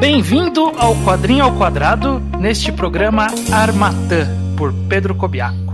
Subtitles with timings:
[0.00, 4.26] Bem-vindo ao Quadrinho ao Quadrado, neste programa Armatã,
[4.56, 5.69] por Pedro Cobiaco.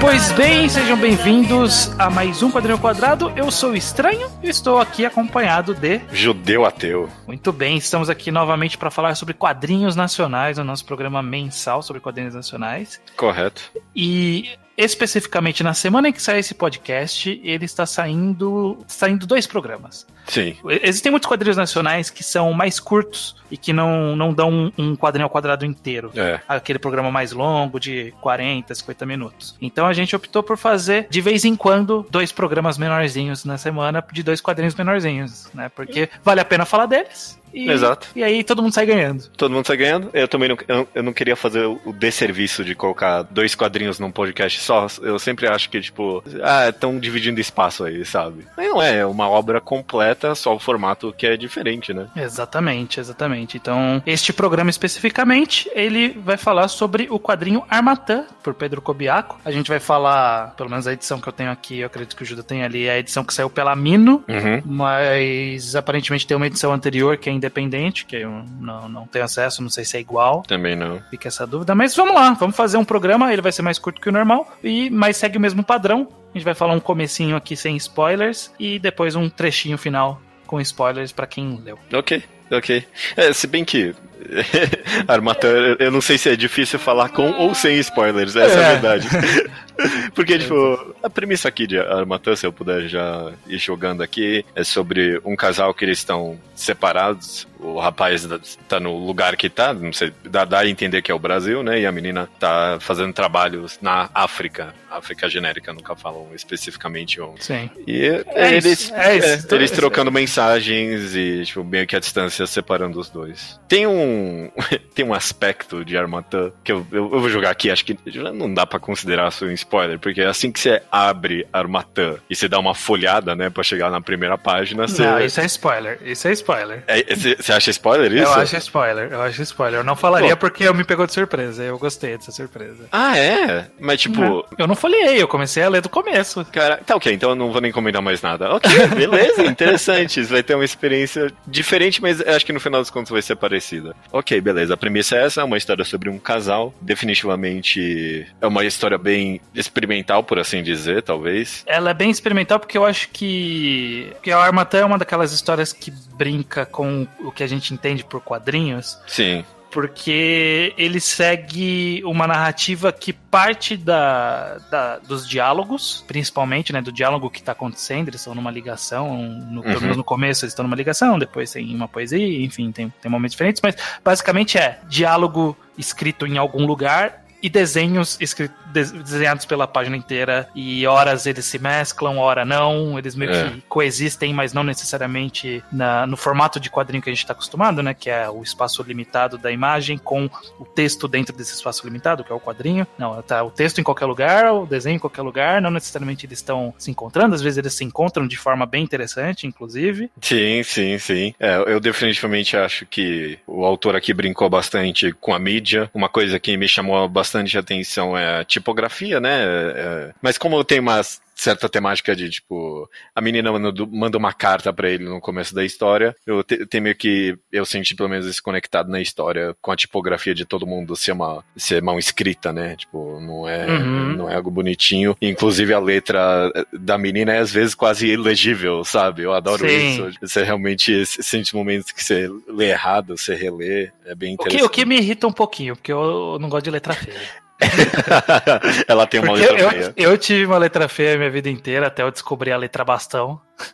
[0.00, 3.30] Pois bem, sejam bem-vindos a mais um Quadrinho Quadrado.
[3.36, 6.00] Eu sou o Estranho e estou aqui acompanhado de.
[6.10, 7.06] Judeu ateu.
[7.26, 12.00] Muito bem, estamos aqui novamente para falar sobre quadrinhos nacionais, no nosso programa mensal sobre
[12.00, 12.98] quadrinhos nacionais.
[13.14, 13.70] Correto.
[13.94, 20.06] E especificamente na semana em que sai esse podcast, ele está saindo, saindo dois programas.
[20.26, 20.56] Sim.
[20.82, 25.24] Existem muitos quadrinhos nacionais que são mais curtos e que não, não dão um quadrinho
[25.24, 26.12] ao quadrado inteiro.
[26.14, 26.40] É.
[26.48, 29.56] Aquele programa mais longo, de 40, 50 minutos.
[29.60, 34.04] Então a gente optou por fazer, de vez em quando, dois programas menorzinhos na semana,
[34.12, 35.68] de dois quadrinhos menorzinhos, né?
[35.68, 37.39] Porque vale a pena falar deles.
[37.52, 38.08] E, Exato.
[38.14, 39.28] E aí todo mundo sai ganhando.
[39.36, 40.10] Todo mundo sai ganhando.
[40.12, 44.10] Eu também não, eu, eu não queria fazer o desserviço de colocar dois quadrinhos num
[44.10, 44.86] podcast só.
[45.02, 48.46] Eu sempre acho que, tipo, ah, estão dividindo espaço aí, sabe?
[48.56, 52.06] Mas não é, é uma obra completa, só o formato que é diferente, né?
[52.16, 53.56] Exatamente, exatamente.
[53.56, 59.38] Então, este programa especificamente, ele vai falar sobre o quadrinho Armatã, por Pedro Cobiaco.
[59.44, 62.22] A gente vai falar, pelo menos a edição que eu tenho aqui, eu acredito que
[62.22, 64.62] o Judas tem ali, é a edição que saiu pela Mino, Uhum.
[64.64, 69.62] mas aparentemente tem uma edição anterior que é independente, que eu não, não tenho acesso,
[69.62, 70.42] não sei se é igual.
[70.42, 71.00] Também não.
[71.10, 74.00] Fica essa dúvida, mas vamos lá, vamos fazer um programa, ele vai ser mais curto
[74.00, 76.08] que o normal, e mas segue o mesmo padrão.
[76.32, 80.60] A gente vai falar um comecinho aqui sem spoilers e depois um trechinho final com
[80.60, 81.78] spoilers pra quem leu.
[81.92, 82.84] Ok, ok.
[83.16, 83.94] É, se bem que.
[85.08, 88.68] Armatã, eu não sei se é difícil falar com ou sem spoilers, essa é, a
[88.68, 88.72] É.
[88.76, 89.08] verdade.
[90.14, 94.64] Porque, tipo, a premissa aqui de Armatã, se eu puder já ir jogando aqui, é
[94.64, 97.46] sobre um casal que eles estão separados.
[97.58, 98.26] O rapaz
[98.68, 101.62] tá no lugar que tá, não sei, dá, dá a entender que é o Brasil,
[101.62, 101.80] né?
[101.80, 104.74] E a menina tá fazendo trabalhos na África.
[104.90, 107.44] África genérica, nunca falam especificamente onde.
[107.44, 107.70] Sim.
[107.86, 109.46] E É eles, isso, é isso.
[109.52, 113.60] é, eles trocando mensagens e, tipo, meio que a distância separando os dois.
[113.68, 114.50] Tem um,
[114.94, 117.96] tem um aspecto de Armatã que eu, eu, eu vou jogar aqui, acho que
[118.34, 122.48] não dá pra considerar isso um spoiler, porque assim que você abre Armatã e você
[122.48, 125.02] dá uma folhada, né, pra chegar na primeira página, você.
[125.02, 125.98] Não, isso é spoiler.
[126.04, 126.82] Isso é spoiler.
[126.88, 128.24] É, Você você acha spoiler isso?
[128.24, 129.80] Eu acho spoiler, eu acho spoiler.
[129.80, 130.40] Eu não falaria Pô.
[130.48, 131.62] porque eu me pegou de surpresa.
[131.62, 132.88] Eu gostei dessa surpresa.
[132.90, 133.66] Ah, é?
[133.78, 134.44] Mas, tipo.
[134.58, 136.44] eu não folhei, eu comecei a ler do começo.
[136.46, 138.52] Cara, tá ok, então eu não vou nem comentar mais nada.
[138.54, 140.20] Ok, beleza, interessante.
[140.22, 143.36] Vai ter uma experiência diferente, mas eu acho que no final dos contos vai ser
[143.36, 143.94] parecida.
[144.12, 144.74] Ok, beleza.
[144.74, 146.74] A premissa é essa, é uma história sobre um casal.
[146.80, 151.62] Definitivamente é uma história bem experimental, por assim dizer, talvez.
[151.66, 155.72] Ela é bem experimental porque eu acho que, que a Armatã é uma daquelas histórias
[155.72, 158.98] que brinca com o que a gente entende por quadrinhos.
[159.06, 159.44] Sim.
[159.70, 167.30] porque ele segue uma narrativa que parte da, da- dos diálogos, principalmente, né, do diálogo
[167.30, 169.80] que está acontecendo, eles estão numa ligação, no, pelo Uhum.
[169.82, 173.32] menos no começo eles estão numa ligação, depois tem uma poesia, enfim, tem, tem momentos
[173.32, 179.66] diferentes, mas basicamente é diálogo escrito em algum lugar e desenhos escri- des- desenhados pela
[179.66, 183.50] página inteira e horas eles se mesclam, hora não, eles meio É.
[183.50, 187.82] que coexistem, mas não necessariamente na- no formato de quadrinho que a gente está acostumado,
[187.82, 187.94] né?
[187.94, 192.32] Que é o espaço limitado da imagem com o texto dentro desse espaço limitado, que
[192.32, 192.86] é o quadrinho.
[192.98, 196.38] Não, tá o texto em qualquer lugar, o desenho em qualquer lugar, não necessariamente eles
[196.38, 200.10] estão se encontrando, às vezes eles se encontram de forma bem interessante, inclusive.
[200.20, 201.34] Sim, sim, sim.
[201.38, 205.90] É, eu definitivamente acho que o autor aqui brincou bastante com a mídia.
[205.94, 209.42] Uma coisa que me chamou bastante atenção é a tipografia, né?
[209.74, 211.00] É, mas como tem uma
[211.34, 213.50] certa temática de, tipo, a menina
[213.90, 217.64] manda, uma carta pra ele no começo da história, eu te, tem meio que, eu
[217.64, 221.42] senti pelo menos isso conectado na história, com a tipografia de todo mundo ser, uma,
[221.56, 222.76] ser mal escrita, né?
[222.76, 224.16] Tipo, não é, Uhum.
[224.16, 225.16] não é algo bonitinho.
[225.22, 229.22] Inclusive a letra da menina é às vezes quase ilegível, sabe?
[229.22, 229.94] Eu adoro Sim.
[229.94, 230.10] isso.
[230.20, 233.90] Você realmente sente momentos que você lê errado, você relê.
[234.04, 234.66] É bem O que, interessante.
[234.66, 237.18] o que me irrita um pouquinho, porque eu não gosto de letra feia.
[238.88, 239.94] Ela tem uma Porque letra eu, feia.
[239.96, 243.40] eu tive uma letra feia a minha vida inteira, até eu descobri a letra bastão.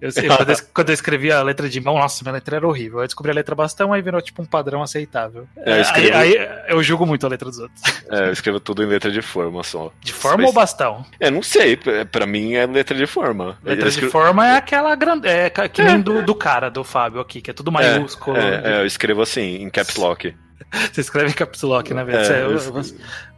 [0.00, 2.66] Eu sei, quando, eu, quando eu escrevi a letra de mão, nossa, minha letra era
[2.66, 3.00] horrível.
[3.00, 5.46] Eu descobri a letra bastão, aí virou tipo um padrão aceitável.
[5.56, 7.80] É, eu aí, escrevo- aí eu julgo muito a letra dos outros.
[8.10, 9.92] É, eu escrevo tudo em letra de forma só.
[10.00, 11.04] De forma Mas- ou bastão?
[11.18, 11.76] É, não sei.
[12.10, 13.58] Pra mim é letra de forma.
[13.62, 15.26] Letra Eu de escrevo- forma é aquela grande.
[15.28, 18.36] É que nem do, do cara, do Fábio aqui, que é tudo maiúsculo.
[18.36, 20.34] É, é, eu escrevo assim, em caps lock.
[20.92, 22.18] Você escreve em caps lock, né, velho?
[22.18, 22.82] É, Você- eu-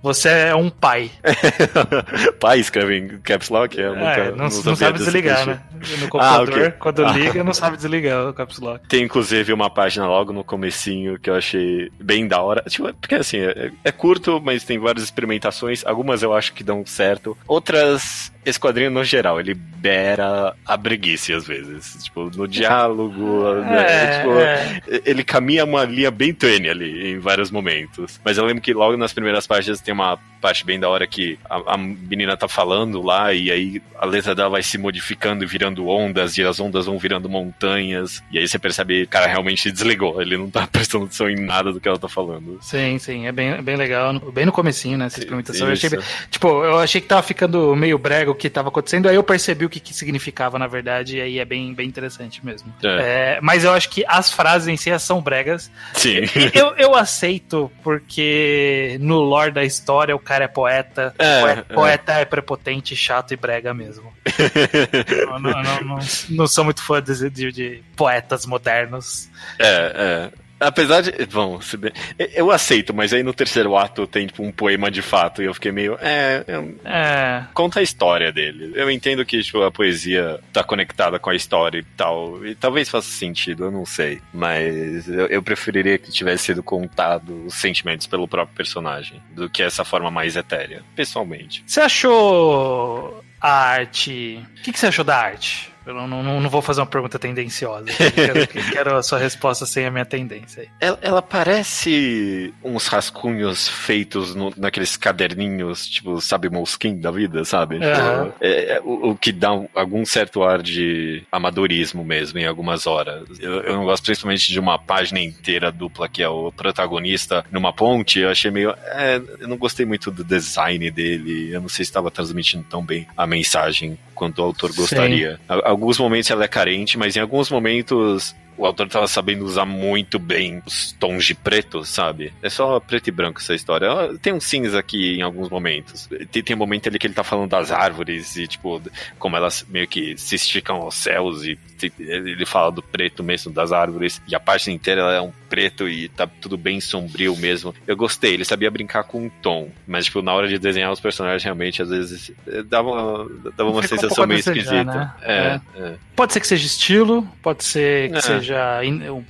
[0.02, 1.11] você- é um pai.
[2.41, 3.81] pai escreve em caps lock?
[3.81, 5.61] É, nunca, não, não, não sabe desligar, né?
[6.00, 6.70] No computador, ah, okay.
[6.73, 8.87] quando liga, não sabe desligar o caps lock.
[8.88, 12.62] Tem inclusive uma página logo no comecinho que eu achei bem da hora.
[12.69, 15.85] Tipo, porque assim, é, é curto, mas tem várias experimentações.
[15.85, 17.37] Algumas eu acho que dão certo.
[17.46, 22.05] Outras esse quadrinho, no geral, ele beira a breguice às vezes.
[22.05, 23.20] Tipo, no diálogo.
[23.61, 24.19] É, né?
[24.19, 25.03] tipo, é.
[25.05, 28.20] Ele caminha uma linha bem tênue ali em vários momentos.
[28.25, 31.39] Mas eu lembro que logo nas primeiras páginas tem uma parte bem da hora que
[31.49, 35.47] a, a, menina tá falando lá e aí a letra dela vai se modificando e
[35.47, 38.23] virando ondas e as ondas vão virando montanhas.
[38.31, 41.37] E aí você percebe que o cara realmente desligou, ele não tá prestando atenção em
[41.37, 42.59] nada do que ela tá falando.
[42.61, 44.19] Sim, sim, é bem, bem legal.
[44.33, 45.67] Bem no comecinho, né, essa experimentação.
[45.67, 45.91] Eu achei,
[46.31, 49.65] tipo, eu achei que tava ficando meio brega o que tava acontecendo, aí eu percebi
[49.65, 52.73] o que, que significava, na verdade, e aí é bem, bem interessante mesmo.
[52.83, 53.37] É.
[53.37, 55.71] É, mas eu acho que as frases em si são bregas.
[55.95, 56.21] Sim.
[56.55, 61.12] Eu, eu aceito, porque no lore da história o cara é poeta.
[61.19, 61.75] É, poeta, é.
[61.75, 64.12] poeta é prepotente, chato e brega mesmo.
[65.27, 65.99] não, não, não,
[66.31, 69.29] não, sou muito fã de, de, de poetas modernos.
[69.59, 70.32] É, é.
[70.61, 71.27] Apesar de.
[71.27, 75.01] Bom, se bem, eu aceito, mas aí no terceiro ato tem tipo, um poema de
[75.01, 75.97] fato e eu fiquei meio.
[76.01, 76.45] É,
[76.85, 77.45] é.
[77.55, 78.73] Conta a história dele.
[78.75, 82.45] Eu entendo que tipo, a poesia tá conectada com a história e tal.
[82.47, 84.21] E talvez faça sentido, eu não sei.
[84.33, 89.63] Mas eu, eu preferiria que tivesse sido contado os sentimentos pelo próprio personagem do que
[89.63, 91.65] essa forma mais etérea, pessoalmente.
[91.67, 94.45] Você achou a arte.
[94.59, 95.73] O que, que você achou da arte?
[95.87, 97.87] Eu não, não, não, vou fazer uma pergunta tendenciosa.
[98.15, 100.69] Quero, quero, a sua resposta sem a minha tendência.
[100.79, 107.77] Ela, ela parece uns rascunhos feitos no, naqueles caderninhos, tipo, sabe, Moleskine da vida, sabe?
[107.77, 108.32] Uhum.
[108.41, 112.87] É, é, o, o, que dá um, algum certo ar de amadorismo mesmo em algumas
[112.87, 113.27] horas.
[113.41, 117.73] Eu, eu, não gosto principalmente de uma página inteira dupla que é o protagonista numa
[117.73, 118.21] ponte.
[118.21, 118.75] Eu achei meio.
[118.87, 121.53] É, eu não gostei muito do design dele.
[121.53, 125.37] Eu não sei se estava transmitindo tão bem a mensagem quanto o autor gostaria.
[125.37, 129.65] Sim alguns momentos ela é carente, mas em alguns momentos o autor estava sabendo usar
[129.65, 132.31] muito bem os tons de preto, sabe?
[132.43, 133.89] É só preto e branco essa história.
[134.21, 136.07] Tem um cinza aqui em alguns momentos.
[136.31, 138.83] Tem, tem um momento ali que ele tá falando das árvores e, tipo,
[139.19, 141.59] como elas meio que se esticam aos céus e
[141.99, 144.21] ele fala do preto mesmo das árvores.
[144.29, 147.75] E a página inteira é um preto e tá tudo bem sombrio mesmo.
[147.87, 149.71] Eu gostei, ele sabia brincar com um tom.
[149.87, 153.83] Mas, tipo, na hora de desenhar os personagens, realmente, às vezes, eh, dava, dava uma
[153.83, 154.85] sensação um meio esquisita.
[154.85, 155.13] Né?
[155.23, 155.83] É, é.
[155.83, 155.95] É.
[156.15, 158.21] Pode ser que seja estilo, pode ser que é.
[158.21, 158.81] seja seja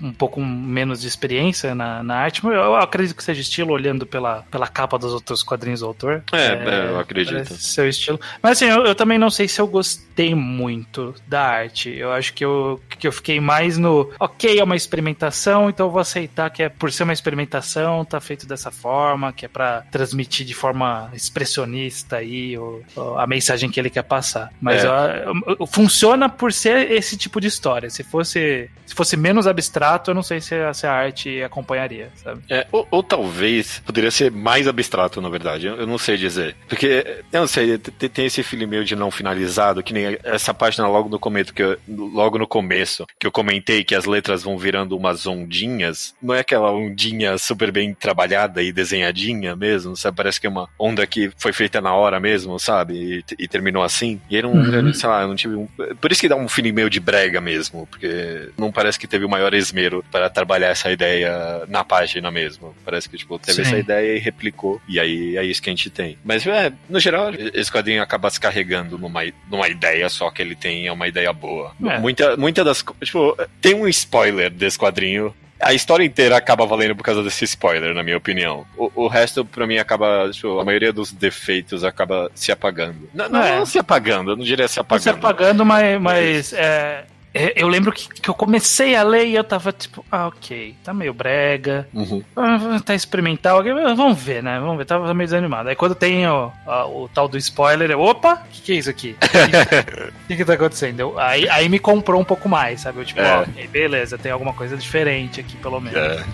[0.01, 4.07] um pouco menos de experiência na, na arte, mas eu acredito que seja estilo, olhando
[4.07, 6.23] pela, pela capa dos outros quadrinhos do autor.
[6.33, 7.55] É, é eu acredito.
[7.55, 8.19] Seu estilo.
[8.43, 11.91] Mas assim, eu, eu, também não sei se eu gostei muito da arte.
[11.91, 14.11] Eu acho que eu, que eu fiquei mais no.
[14.19, 18.21] Ok, é uma experimentação, então eu vou aceitar que é por ser uma experimentação, tá
[18.21, 22.83] feito dessa forma, que é para transmitir de forma expressionista aí o,
[23.19, 24.51] a mensagem que ele quer passar.
[24.61, 25.25] Mas é.
[25.27, 27.91] eu, eu, funciona por ser esse tipo de história.
[27.91, 31.43] Se fosse, se fosse fosse menos abstrato, eu não sei se a, se a arte
[31.43, 32.43] acompanharia, sabe?
[32.49, 35.67] É, ou, ou, talvez poderia ser mais abstrato, na verdade.
[35.67, 36.55] Eu, eu, não sei dizer.
[36.69, 40.55] Porque, eu não sei, tem, tem esse filme meio de não finalizado, que nem essa
[40.55, 44.43] página logo no começo, que eu, logo no começo, que eu comentei que as letras
[44.43, 46.15] vão virando umas ondinhas.
[46.23, 50.17] Não é aquela ondinha super bem trabalhada e desenhadinha mesmo, sabe?
[50.17, 52.95] Parece que é uma onda que foi feita na hora mesmo, sabe?
[52.95, 54.21] E, e terminou assim.
[54.31, 54.95] E aí não, uhum.
[54.95, 55.67] sei lá, não tive um...
[56.01, 59.25] Por isso que dá um feeling meio de brega mesmo, porque não parece que teve
[59.25, 62.75] o maior esmero para trabalhar essa ideia na página mesmo.
[62.85, 63.63] Parece que, tipo, teve Sim.
[63.63, 64.81] essa ideia e replicou.
[64.89, 66.19] E aí é isso que a gente tem.
[66.25, 70.57] Mas, é, no geral, esse quadrinho acaba se carregando numa, numa ideia só que ele
[70.57, 71.73] tem, é uma ideia boa.
[71.85, 71.99] É.
[71.99, 72.85] Muita, muita das.
[73.03, 77.95] Tipo, tem um spoiler desse quadrinho a história inteira acaba valendo por causa desse spoiler,
[77.95, 78.65] na minha opinião.
[78.77, 80.31] O, o resto, pra mim, acaba.
[80.33, 83.11] Tipo, a maioria dos defeitos acaba se apagando.
[83.13, 83.59] Não, não, é.
[83.59, 85.05] não se apagando, eu não diria se apagando.
[85.07, 89.37] Não se apagando, mas, mas é, eu lembro que, que eu comecei a ler e
[89.37, 92.23] eu tava tipo, ah, ok, tá meio brega, uhum.
[92.37, 93.63] Ah, tá experimental,
[93.97, 94.59] vamos ver, né?
[94.59, 95.69] Vamos ver, tava meio desanimado.
[95.69, 98.75] Aí quando tem o, o, o tal do spoiler, eu, opa, o que, que é
[98.77, 99.17] isso aqui?
[100.21, 101.01] O que, que, tá acontecendo?
[101.01, 103.01] Eu, aí, aí me comprou um pouco mais, sabe?
[103.01, 103.41] Eu, tipo, é.
[103.41, 105.99] ok, beleza, tem alguma coisa diferente aqui, pelo menos.
[105.99, 106.25] É.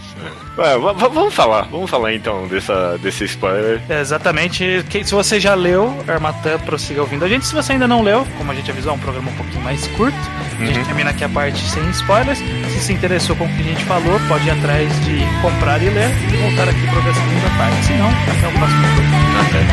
[0.58, 0.78] é.
[0.78, 3.80] vamos falar, vamos falar então dessa, desse spoiler.
[3.88, 7.46] É, exatamente, que, se você já leu, Armatan, prossiga ouvindo a gente.
[7.46, 9.86] Se você ainda não leu, como a gente avisou, é um programa um pouquinho mais
[9.88, 10.16] curto.
[10.58, 12.38] Uhum termina aqui a parte sem spoilers.
[12.38, 15.90] Se se interessou com o que a gente falou, pode ir atrás de comprar e
[15.90, 17.84] ler e voltar aqui para a segunda parte.
[17.84, 19.40] Se não, até o próximo programa.
[19.42, 19.66] Até.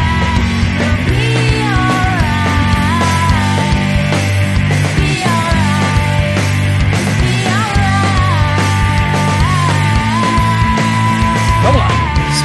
[11.63, 11.87] Vamos lá.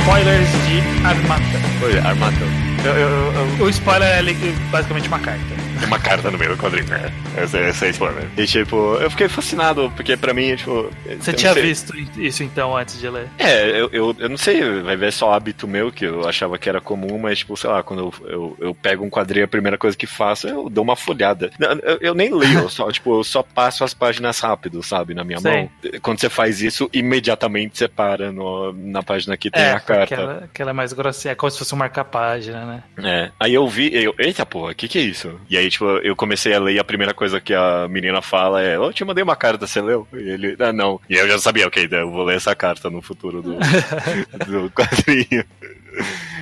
[0.01, 1.43] spoilers de Armata.
[1.83, 2.69] Oi, Armata.
[2.85, 4.23] Eu, eu, eu, o spoiler é
[4.71, 5.58] basicamente uma carta.
[5.79, 6.87] Tem uma carta no meio do quadrinho.
[6.93, 8.27] É, essa, essa é spoiler.
[8.37, 10.91] E tipo, eu fiquei fascinado, porque pra mim, tipo.
[11.19, 11.63] Você tinha sei...
[11.63, 13.29] visto isso então antes de ler?
[13.39, 16.69] É, eu, eu, eu, não sei, vai ver só hábito meu, que eu achava que
[16.69, 19.79] era comum, mas, tipo, sei lá, quando eu, eu, eu pego um quadrinho, a primeira
[19.79, 21.51] coisa que faço, eu dou uma folhada.
[21.83, 25.25] Eu, eu nem leio, eu só, tipo, eu só passo as páginas rápido, sabe, na
[25.25, 25.71] minha mão.
[26.03, 30.15] Quando você faz isso, imediatamente você para no, na página que tem é, a carta.
[30.15, 32.83] Aquela, aquela é mais grosseira, é como se fosse um marca-página, né?
[32.99, 33.31] É.
[33.39, 35.39] Aí eu vi, eu, eita porra, o que que é isso?
[35.49, 38.63] E aí, tipo, eu comecei a ler e a primeira coisa que a menina fala
[38.63, 40.07] é: Eu te mandei uma carta, você leu?
[40.13, 41.01] E ele, ah, não.
[41.09, 43.57] E eu já sabia, ok, eu vou ler essa carta no futuro do,
[44.47, 45.45] do quadrinho.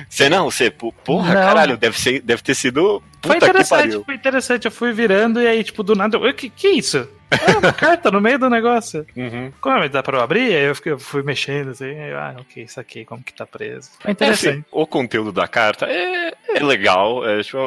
[0.09, 1.41] Você não, você, porra, não.
[1.41, 3.01] caralho, deve, ser, deve ter sido.
[3.21, 4.65] Puta foi interessante, foi interessante.
[4.65, 7.07] Eu fui virando e aí, tipo, do nada, o que, que é isso?
[7.29, 9.05] Ah, uma carta no meio do negócio.
[9.15, 9.51] Uhum.
[9.59, 10.55] Como é, dá pra eu abrir?
[10.55, 13.89] Aí eu, fiquei, eu fui mexendo assim, ah, ok, isso aqui, como que tá preso.
[14.05, 14.47] É interessante.
[14.47, 17.57] É, assim, o conteúdo da carta é, é legal, é, tipo,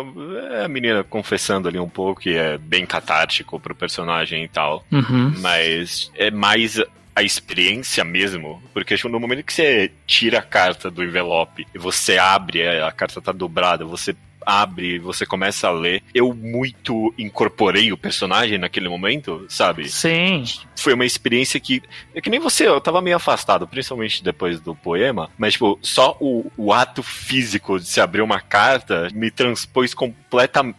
[0.50, 4.84] é a menina confessando ali um pouco que é bem catártico pro personagem e tal,
[4.90, 5.32] uhum.
[5.38, 6.80] mas é mais
[7.14, 11.78] a experiência mesmo, porque tipo, no momento que você tira a carta do envelope e
[11.78, 14.14] você abre, a carta tá dobrada, você
[14.44, 19.88] abre, você começa a ler, eu muito incorporei o personagem naquele momento, sabe?
[19.88, 20.44] Sim.
[20.76, 21.82] Foi uma experiência que.
[22.14, 26.16] É que nem você, eu tava meio afastado, principalmente depois do poema, mas, tipo, só
[26.20, 30.19] o, o ato físico de se abrir uma carta me transpôs completamente.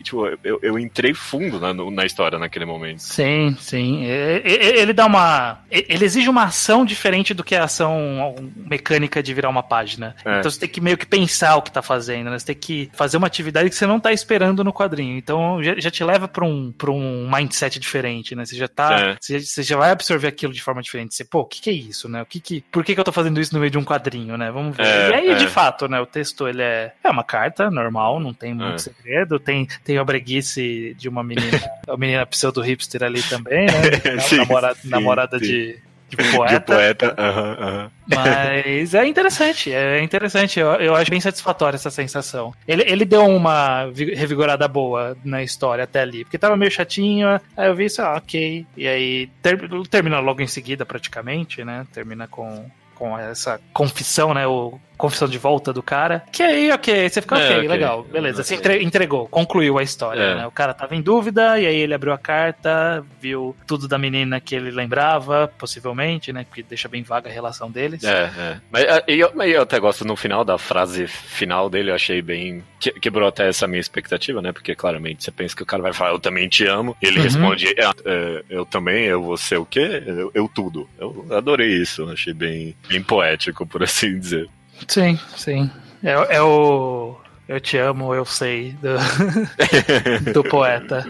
[0.04, 3.00] Tipo, eu, eu entrei fundo na, na história naquele momento.
[3.00, 4.04] Sim, sim.
[4.06, 5.60] Ele dá uma.
[5.70, 10.16] Ele exige uma ação diferente do que a ação mecânica de virar uma página.
[10.26, 10.40] É.
[10.40, 12.40] Então você tem que meio que pensar o que tá fazendo, né?
[12.40, 15.18] Você tem que fazer uma atividade que você não tá esperando no quadrinho.
[15.18, 18.46] Então já, já te leva para um, pra um mindset diferente, né?
[18.46, 19.00] Você já tá.
[19.00, 19.18] É.
[19.20, 21.16] Você, você, já vai absorver aquilo de forma diferente.
[21.16, 22.22] Você, pô, o que, que é isso, né?
[22.22, 24.38] O que que, por que, que eu tô fazendo isso no meio de um quadrinho,
[24.38, 24.52] né?
[24.52, 24.86] Vamos ver.
[24.86, 25.36] É, e aí, é.
[25.36, 26.00] de fato, né?
[26.00, 28.78] O texto ele é, é uma carta normal, não tem muito é.
[28.78, 29.40] segredo.
[29.42, 34.20] Tem, tem a breguice de uma menina, a menina pseudo hipster ali também, né?
[34.22, 35.46] sim, namorada, sim, namorada sim.
[35.46, 36.60] de de poeta.
[36.60, 37.68] De poeta, uhum.
[37.68, 37.90] Uhum.
[38.08, 40.60] Mas é interessante, é interessante.
[40.60, 42.54] Eu, eu acho bem satisfatória essa sensação.
[42.68, 47.68] Ele, ele deu uma revigorada boa na história até ali, porque tava meio chatinho, aí
[47.68, 48.66] eu vi isso, ah, ok.
[48.76, 49.58] E aí ter,
[49.90, 51.88] termina logo em seguida, praticamente, né?
[51.94, 54.46] Termina com, com essa confissão, né?
[54.46, 56.24] O confissão de volta do cara.
[56.32, 57.68] Que aí, ok, você fica, é, ok, okay.
[57.68, 58.44] legal, beleza.
[58.44, 60.36] Você entregou, concluiu a história, é.
[60.36, 60.48] né?
[60.48, 64.40] O cara tava em dúvida, e aí ele abriu a carta, viu tudo da menina
[64.40, 66.44] que ele lembrava, possivelmente, né?
[66.44, 68.04] Porque deixa bem vaga a relação deles.
[68.04, 68.58] É, é.
[68.72, 72.64] Mas é, eu, eu até gosto no final da frase final dele, eu achei bem.
[73.02, 74.52] quebrou até essa minha expectativa, né?
[74.52, 76.96] Porque claramente você pensa que o cara vai falar, eu também te amo.
[77.02, 77.24] E ele uhum.
[77.24, 80.04] responde, é, é, eu também, eu você o quê?
[80.06, 80.88] Eu, eu tudo.
[81.00, 84.48] Eu adorei isso, achei bem, bem poético, por assim dizer.
[84.88, 85.70] Sim, sim.
[86.04, 87.16] É, é o.
[87.52, 91.06] Eu te amo, eu sei, do, do poeta.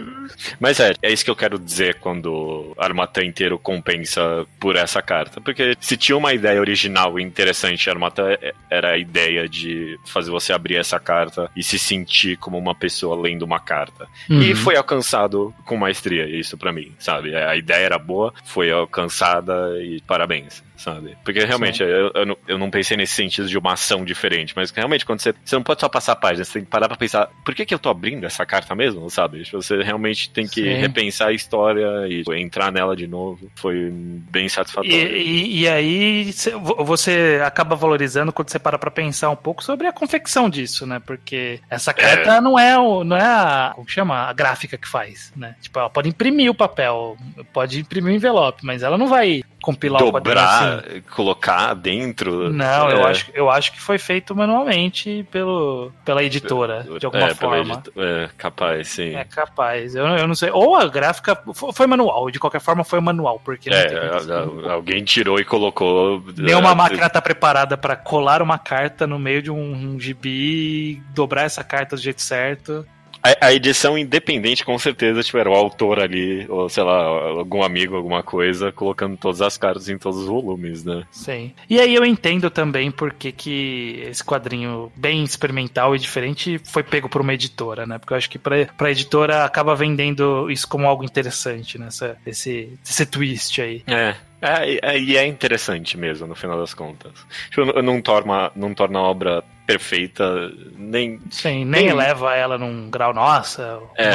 [0.59, 5.39] Mas é, é isso que eu quero dizer quando Armata inteiro compensa por essa carta.
[5.39, 10.31] Porque se tinha uma ideia original e interessante, Armata é, era a ideia de fazer
[10.31, 14.07] você abrir essa carta e se sentir como uma pessoa lendo uma carta.
[14.27, 14.41] Uhum.
[14.41, 17.35] E foi alcançado com maestria, isso para mim, sabe?
[17.35, 21.15] A ideia era boa, foi alcançada e parabéns sabe?
[21.23, 24.71] Porque realmente, eu, eu, não, eu, não, pensei nesse sentido de uma ação diferente, mas
[24.71, 25.33] realmente, quando você.
[25.45, 27.65] Você não pode só passar a página, você tem que parar pra pensar, por que,
[27.65, 29.43] que eu tô abrindo essa carta mesmo, sabe?
[29.43, 30.73] Tipo, você realmente tem que Sim.
[30.75, 33.51] repensar a história e entrar nela de novo.
[33.55, 34.91] Foi bem satisfatório.
[34.91, 36.33] E, e, e, aí
[36.79, 40.99] você acaba valorizando quando você para pra pensar um pouco sobre a confecção disso, né?
[40.99, 42.41] Porque essa carta é.
[42.41, 43.71] não é o, não é a.
[43.75, 44.29] Como chama?
[44.29, 45.55] A gráfica que faz, né?
[45.61, 47.17] Tipo, ela pode imprimir o papel,
[47.51, 51.01] pode imprimir o envelope, mas ela não vai compilar Dobrar, o assim.
[51.01, 52.51] colocar dentro.
[52.51, 52.93] Não, é.
[52.93, 57.83] eu, acho, eu acho que foi feito manualmente pelo, pela editora, de alguma é, forma.
[57.95, 59.15] É, capaz, sim.
[59.15, 59.95] É capaz.
[59.95, 60.49] Eu, eu não sei.
[60.51, 61.37] Ou a gráfica
[61.73, 66.23] foi manual, de qualquer forma foi manual, porque é, alguém tirou e colocou.
[66.37, 71.01] Nenhuma é, máquina está preparada para colar uma carta no meio de um, um gibi,
[71.13, 72.85] dobrar essa carta do jeito certo.
[73.23, 77.95] A, a, edição independente, com certeza, tiveram o autor ali, ou sei lá, algum amigo,
[77.95, 81.05] alguma coisa, colocando todas as cartas em todos os volumes, né?
[81.11, 81.53] Sim.
[81.69, 87.07] E aí eu entendo também porque que esse quadrinho bem experimental e diferente foi pego
[87.07, 87.99] por uma editora, né?
[87.99, 91.87] Porque eu acho que pra, pra editora acaba vendendo isso como algo interessante, né?
[91.87, 93.83] Essa, esse, esse twist aí.
[93.87, 94.15] É.
[94.41, 97.11] É, é, e é interessante mesmo, no final das contas.
[97.51, 101.19] Tipo, não torna, não torna a obra perfeita, nem.
[101.29, 103.79] Sim, nem, nem eleva ela num grau, nossa.
[103.97, 104.11] É,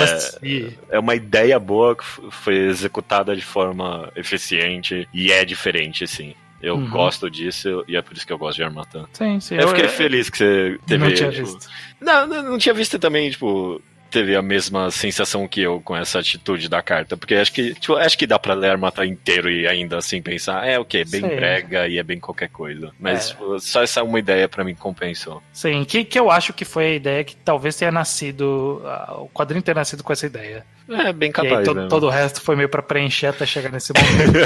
[0.90, 6.34] é uma ideia boa que foi executada de forma eficiente e é diferente, sim.
[6.62, 6.88] Eu Uhum.
[6.88, 9.04] gosto disso e é por isso que eu gosto de Armatan.
[9.12, 9.56] Sim, sim.
[9.56, 11.04] Eu fiquei feliz que você teve.
[11.04, 11.68] Não tinha tipo, visto.
[12.00, 16.18] Não, não, não tinha visto também, tipo, teve a mesma sensação que eu com essa
[16.18, 17.16] atitude da carta.
[17.16, 20.66] Porque acho que, tipo, acho que dá pra ler Armatan inteiro e ainda assim pensar,
[20.66, 21.04] é o que?
[21.04, 21.36] Bem Sei.
[21.36, 22.90] brega e é bem qualquer coisa.
[22.98, 23.28] Mas É.
[23.32, 25.42] tipo, só essa uma ideia pra mim compensou.
[25.52, 28.82] Sim, que, que eu acho que foi a ideia que talvez tenha nascido.
[29.18, 30.64] o quadrinho tenha nascido com essa ideia.
[30.88, 31.86] É, bem e aí capaz, to- né?
[31.88, 34.38] todo o resto foi meio pra preencher até chegar nesse momento.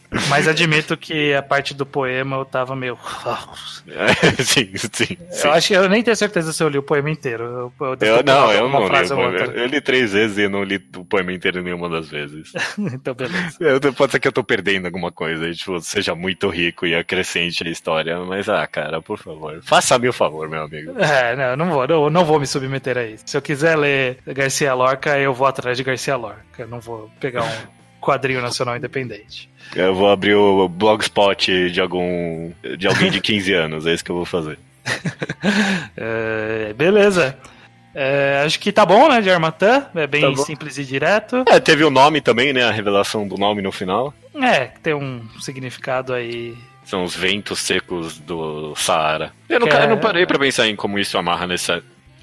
[0.28, 2.98] Mas admito que a parte do poema eu tava meio.
[4.44, 5.44] Sim, sim, sim.
[5.44, 7.44] Eu acho que eu nem tenho certeza se eu li o poema inteiro.
[7.44, 9.04] Eu, eu Eu, não, eu não li.
[9.04, 9.38] o poema.
[9.54, 12.52] Eu li três vezes e não li o poema inteiro nenhuma das vezes.
[12.78, 13.56] então, beleza.
[13.60, 17.66] Eu- pode ser que eu tô perdendo alguma coisa, tipo, seja muito rico e acrescente
[17.66, 20.92] a história, mas ah, cara, por favor, faça-me o favor, meu amigo.
[20.98, 23.24] É, não, eu não vou, não, não vou me submeter a isso.
[23.26, 26.42] Se eu quiser ler Garcia Lorca, eu vou atrás de Garcia Lorca.
[26.58, 27.75] Eu não vou pegar um
[28.06, 29.48] quadrinho nacional independente.
[29.74, 34.10] Eu vou abrir o blogspot de algum de alguém de 15 anos, é isso que
[34.10, 34.58] eu vou fazer.
[35.96, 37.36] É, beleza.
[37.94, 39.86] É, acho que tá bom, né, de Armatã.
[39.94, 41.44] É bem Tá simples e direto.
[41.48, 44.12] É, teve o nome também, né, a revelação do nome no final.
[44.34, 46.54] É, tem um significado aí.
[46.84, 49.32] São os ventos secos do Saara.
[49.48, 51.46] Eu não, é- eu não parei pra pensar em como isso amarra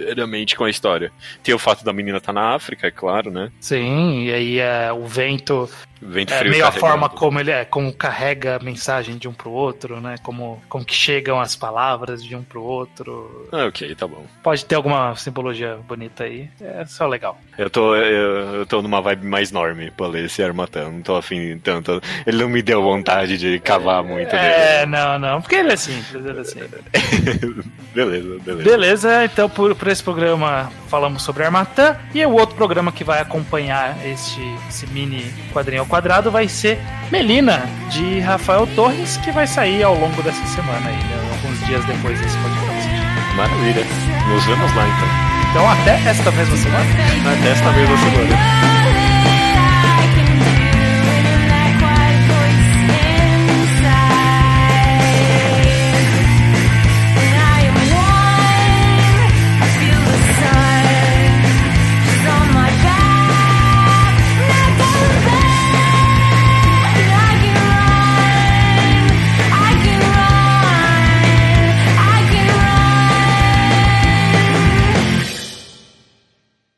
[0.04, 1.12] necessariamente com a história.
[1.42, 3.52] Tem o fato da menina estar na África, é claro, né?
[3.60, 5.70] Sim, e aí é, o vento
[6.06, 9.34] Vento é frio meio a forma como ele é, como carrega a mensagem de um
[9.34, 10.16] pro outro, né?
[10.24, 13.48] Como, como que chegam as palavras de um pro outro.
[13.52, 14.26] Ah, ok, tá bom.
[14.42, 16.50] Pode ter alguma simbologia bonita aí.
[16.62, 17.40] É só legal.
[17.58, 20.92] Eu tô, eu, eu tô numa vibe mais norme pra ler esse Armatan.
[20.92, 22.02] Não tô afim tanto.
[22.26, 26.26] Ele não me deu vontade de cavar muito É, não, não, porque ele é simples,
[26.26, 26.82] ele é simples.
[27.94, 28.64] beleza, beleza.
[28.64, 33.20] Beleza, então por, por esse programa falamos sobre Armatã e o outro programa que vai
[33.20, 36.80] acompanhar este, esse mini quadrinho quadrado vai ser
[37.12, 41.86] Melina, de Rafael Torres, que vai sair ao longo dessa semana aí, né, alguns dias
[41.86, 42.90] depois desse podcast.
[43.36, 43.86] Maravilha.
[44.28, 45.08] Nos vemos lá então.
[45.52, 46.86] Então até esta mesma semana.
[47.32, 48.73] Até esta mesma semana.